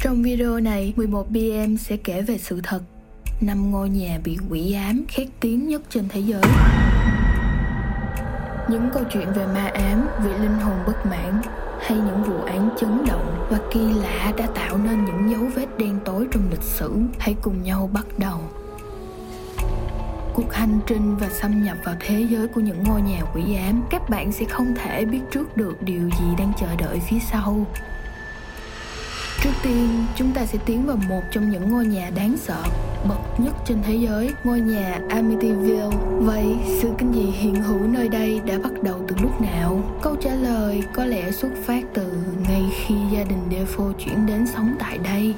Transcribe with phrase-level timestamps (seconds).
[0.00, 2.80] Trong video này, 11BM sẽ kể về sự thật
[3.40, 6.42] năm ngôi nhà bị quỷ ám khét tiếng nhất trên thế giới.
[8.70, 11.42] Những câu chuyện về ma ám, vị linh hồn bất mãn
[11.80, 15.78] hay những vụ án chấn động và kỳ lạ đã tạo nên những dấu vết
[15.78, 16.92] đen tối trong lịch sử.
[17.18, 18.40] Hãy cùng nhau bắt đầu.
[20.34, 23.82] Cuộc hành trình và xâm nhập vào thế giới của những ngôi nhà quỷ ám,
[23.90, 27.66] các bạn sẽ không thể biết trước được điều gì đang chờ đợi phía sau.
[29.42, 32.62] Trước tiên, chúng ta sẽ tiến vào một trong những ngôi nhà đáng sợ
[33.08, 35.90] bậc nhất trên thế giới, ngôi nhà Amityville.
[36.18, 39.80] Vậy, sự kinh dị hiện hữu nơi đây đã bắt đầu từ lúc nào?
[40.02, 42.12] Câu trả lời có lẽ xuất phát từ
[42.48, 45.34] ngay khi gia đình Defoe chuyển đến sống tại đây.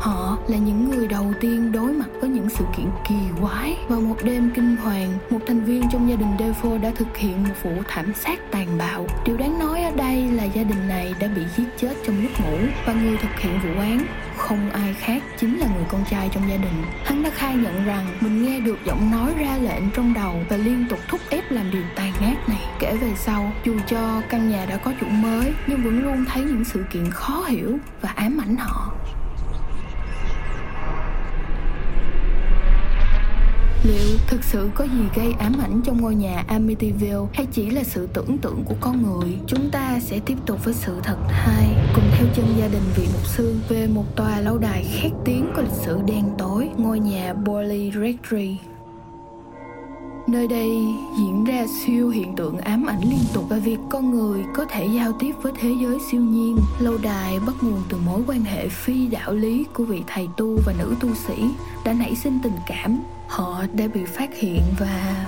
[0.00, 3.76] Họ là những người đầu tiên đối mặt với những sự kiện kỳ quái.
[3.88, 4.00] Vào
[6.86, 9.06] đã thực hiện một vụ thảm sát tàn bạo.
[9.24, 12.30] Điều đáng nói ở đây là gia đình này đã bị giết chết trong lúc
[12.40, 16.28] ngủ và người thực hiện vụ án không ai khác chính là người con trai
[16.32, 16.82] trong gia đình.
[17.04, 20.56] Hắn đã khai nhận rằng mình nghe được giọng nói ra lệnh trong đầu và
[20.56, 22.64] liên tục thúc ép làm điều tàn ác này.
[22.78, 26.42] Kể về sau, dù cho căn nhà đã có chủ mới nhưng vẫn luôn thấy
[26.42, 28.95] những sự kiện khó hiểu và ám ảnh họ.
[33.86, 37.84] Liệu thực sự có gì gây ám ảnh trong ngôi nhà Amityville hay chỉ là
[37.84, 39.38] sự tưởng tượng của con người?
[39.46, 43.06] Chúng ta sẽ tiếp tục với sự thật hai, cùng theo chân gia đình vị
[43.12, 47.00] mục sư về một tòa lâu đài khét tiếng có lịch sử đen tối, ngôi
[47.00, 48.58] nhà Bolly Rectory.
[50.26, 54.44] Nơi đây diễn ra siêu hiện tượng ám ảnh liên tục và việc con người
[54.54, 56.56] có thể giao tiếp với thế giới siêu nhiên.
[56.80, 60.58] Lâu đài bắt nguồn từ mối quan hệ phi đạo lý của vị thầy tu
[60.66, 61.44] và nữ tu sĩ
[61.84, 65.26] đã nảy sinh tình cảm Họ đã bị phát hiện và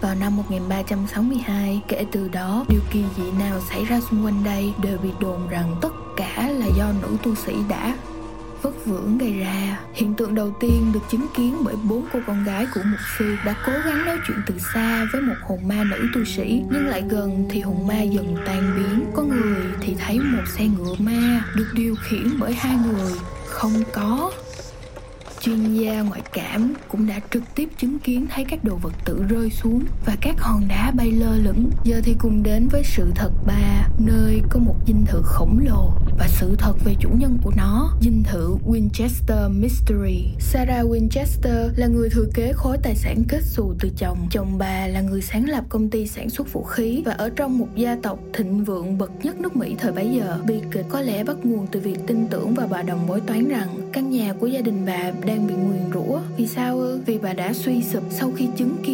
[0.00, 4.72] vào năm 1362, kể từ đó, điều kỳ dị nào xảy ra xung quanh đây
[4.82, 7.96] đều bị đồn rằng tất cả là do nữ tu sĩ đã
[8.62, 9.78] vất vưởng gây ra.
[9.94, 13.36] Hiện tượng đầu tiên được chứng kiến bởi bốn cô con gái của mục sư
[13.44, 16.86] đã cố gắng nói chuyện từ xa với một hồn ma nữ tu sĩ, nhưng
[16.86, 19.04] lại gần thì hồn ma dần tan biến.
[19.14, 23.12] Có người thì thấy một xe ngựa ma được điều khiển bởi hai người
[23.46, 24.30] không có
[25.40, 29.24] chuyên gia ngoại cảm cũng đã trực tiếp chứng kiến thấy các đồ vật tự
[29.28, 31.70] rơi xuống và các hòn đá bay lơ lửng.
[31.84, 35.92] Giờ thì cùng đến với sự thật ba, nơi có một dinh thự khổng lồ
[36.18, 40.24] và sự thật về chủ nhân của nó, dinh thự Winchester Mystery.
[40.38, 44.18] Sarah Winchester là người thừa kế khối tài sản kết xù từ chồng.
[44.30, 47.58] Chồng bà là người sáng lập công ty sản xuất vũ khí và ở trong
[47.58, 50.38] một gia tộc thịnh vượng bậc nhất nước Mỹ thời bấy giờ.
[50.46, 53.48] Bi kịch có lẽ bắt nguồn từ việc tin tưởng vào bà đồng bói toán
[53.48, 56.20] rằng căn nhà của gia đình bà đang bị nguyền rủa.
[56.36, 57.00] Vì sao ư?
[57.06, 58.87] Vì bà đã suy sụp sau khi chứng kiến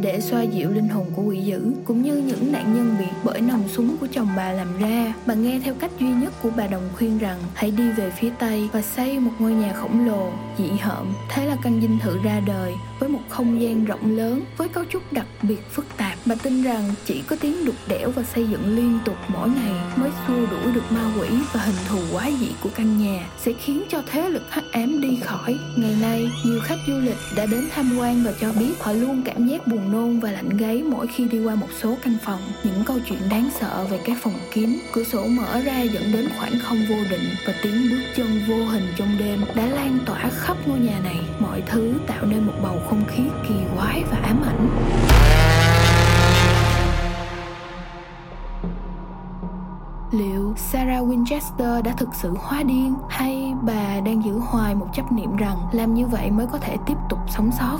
[0.00, 3.40] để xoa dịu linh hồn của quỷ dữ cũng như những nạn nhân bị bởi
[3.40, 5.14] nòng súng của chồng bà làm ra.
[5.26, 8.30] Bà nghe theo cách duy nhất của bà đồng khuyên rằng hãy đi về phía
[8.38, 11.06] tây và xây một ngôi nhà khổng lồ, dị hợm.
[11.28, 14.84] Thế là căn dinh thự ra đời với một không gian rộng lớn với cấu
[14.84, 16.07] trúc đặc biệt phức tạp.
[16.24, 19.74] Bà tin rằng chỉ có tiếng đục đẽo và xây dựng liên tục mỗi ngày
[19.96, 23.52] mới xua đuổi được ma quỷ và hình thù quái dị của căn nhà sẽ
[23.52, 25.58] khiến cho thế lực hắc ám đi khỏi.
[25.76, 29.22] Ngày nay, nhiều khách du lịch đã đến tham quan và cho biết họ luôn
[29.24, 32.40] cảm giác buồn nôn và lạnh gáy mỗi khi đi qua một số căn phòng.
[32.64, 36.28] Những câu chuyện đáng sợ về các phòng kín, cửa sổ mở ra dẫn đến
[36.38, 40.30] khoảng không vô định và tiếng bước chân vô hình trong đêm đã lan tỏa
[40.30, 41.20] khắp ngôi nhà này.
[41.38, 44.68] Mọi thứ tạo nên một bầu không khí kỳ quái và ám ảnh.
[50.18, 55.12] Liệu Sarah Winchester đã thực sự hóa điên hay bà đang giữ hoài một chấp
[55.12, 57.78] niệm rằng làm như vậy mới có thể tiếp tục sống sót?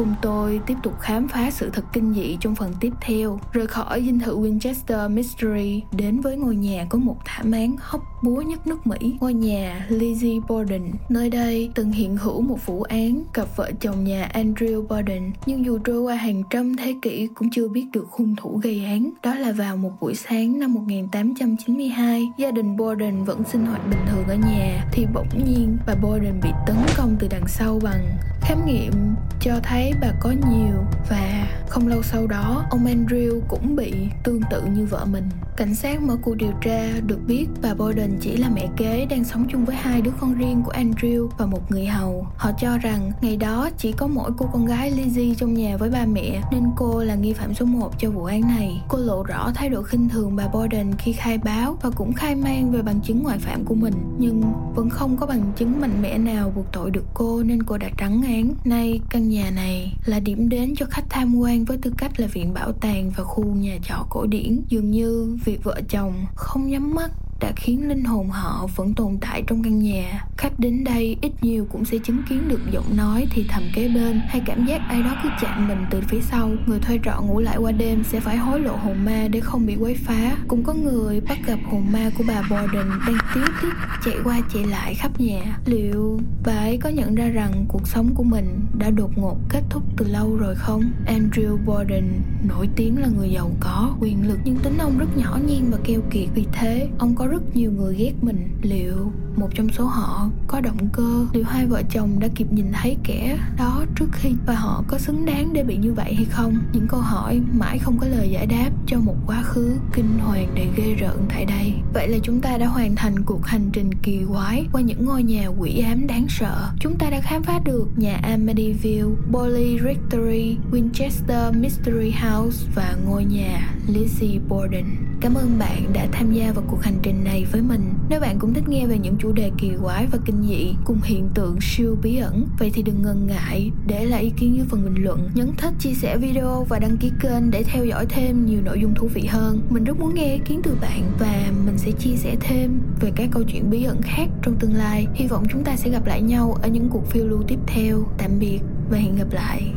[0.00, 3.66] Cùng tôi tiếp tục khám phá sự thật kinh dị trong phần tiếp theo, rời
[3.66, 8.40] khỏi dinh thự Winchester Mystery đến với ngôi nhà có một thảm án hóc búa
[8.40, 10.82] nhất nước Mỹ, ngôi nhà Lizzie Borden.
[11.08, 15.64] Nơi đây từng hiện hữu một vụ án cặp vợ chồng nhà Andrew Borden, nhưng
[15.64, 19.10] dù trôi qua hàng trăm thế kỷ cũng chưa biết được hung thủ gây án.
[19.22, 24.00] Đó là vào một buổi sáng năm 1892, gia đình Borden vẫn sinh hoạt bình
[24.10, 28.18] thường ở nhà, thì bỗng nhiên bà Borden bị tấn công từ đằng sau bằng
[28.50, 33.76] khám nghiệm cho thấy bà có nhiều và không lâu sau đó, ông Andrew cũng
[33.76, 33.92] bị
[34.24, 35.24] tương tự như vợ mình.
[35.56, 39.24] Cảnh sát mở cuộc điều tra được biết bà Borden chỉ là mẹ kế đang
[39.24, 42.26] sống chung với hai đứa con riêng của Andrew và một người hầu.
[42.36, 45.90] Họ cho rằng ngày đó chỉ có mỗi cô con gái Lizzie trong nhà với
[45.90, 48.82] ba mẹ, nên cô là nghi phạm số 1 cho vụ án này.
[48.88, 52.34] Cô lộ rõ thái độ khinh thường bà Borden khi khai báo và cũng khai
[52.34, 54.42] man về bằng chứng ngoại phạm của mình, nhưng
[54.74, 57.88] vẫn không có bằng chứng mạnh mẽ nào buộc tội được cô nên cô đã
[57.96, 58.54] trắng án.
[58.64, 62.20] Nay, căn nhà này là điểm đến cho khách tham quan quan với tư cách
[62.20, 64.62] là viện bảo tàng và khu nhà trọ cổ điển.
[64.68, 69.18] Dường như việc vợ chồng không nhắm mắt đã khiến linh hồn họ vẫn tồn
[69.20, 70.24] tại trong căn nhà.
[70.36, 73.88] Khách đến đây ít nhiều cũng sẽ chứng kiến được giọng nói thì thầm kế
[73.88, 76.50] bên hay cảm giác ai đó cứ chạm mình từ phía sau.
[76.66, 79.66] Người thuê trọ ngủ lại qua đêm sẽ phải hối lộ hồn ma để không
[79.66, 80.36] bị quấy phá.
[80.48, 83.68] Cũng có người bắt gặp hồn ma của bà Borden đang tiếu tiết
[84.04, 85.58] chạy qua chạy lại khắp nhà.
[85.66, 89.62] Liệu bà ấy có nhận ra rằng cuộc sống của mình đã đột ngột kết
[89.70, 90.82] thúc từ lâu rồi không?
[91.06, 95.38] Andrew Borden nổi tiếng là người giàu có, quyền lực nhưng tính ông rất nhỏ
[95.46, 96.28] nhen và keo kiệt.
[96.34, 98.48] Vì thế, ông có rất nhiều người ghét mình.
[98.62, 101.26] Liệu một trong số họ có động cơ?
[101.32, 104.98] Liệu hai vợ chồng đã kịp nhìn thấy kẻ đó trước khi và họ có
[104.98, 106.58] xứng đáng để bị như vậy hay không?
[106.72, 110.54] Những câu hỏi mãi không có lời giải đáp cho một quá khứ kinh hoàng
[110.54, 111.74] đầy ghê rợn tại đây.
[111.94, 115.22] Vậy là chúng ta đã hoàn thành cuộc hành trình kỳ quái qua những ngôi
[115.22, 116.70] nhà quỷ ám đáng sợ.
[116.80, 123.24] Chúng ta đã khám phá được nhà Amityville, Bolly Rectory, Winchester Mystery House và ngôi
[123.24, 124.84] nhà Lizzie Borden.
[125.20, 127.94] Cảm ơn bạn đã tham gia vào cuộc hành trình trình này với mình.
[128.08, 131.00] Nếu bạn cũng thích nghe về những chủ đề kỳ quái và kinh dị cùng
[131.04, 134.66] hiện tượng siêu bí ẩn, vậy thì đừng ngần ngại để lại ý kiến dưới
[134.70, 138.06] phần bình luận, nhấn thích, chia sẻ video và đăng ký kênh để theo dõi
[138.08, 139.60] thêm nhiều nội dung thú vị hơn.
[139.70, 143.12] Mình rất muốn nghe ý kiến từ bạn và mình sẽ chia sẻ thêm về
[143.16, 145.06] các câu chuyện bí ẩn khác trong tương lai.
[145.14, 148.04] Hy vọng chúng ta sẽ gặp lại nhau ở những cuộc phiêu lưu tiếp theo.
[148.18, 149.72] Tạm biệt và hẹn gặp lại.